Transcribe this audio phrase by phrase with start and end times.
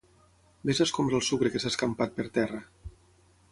[0.69, 2.65] Ves a escombrar el sucre que s'ha escampat per terra.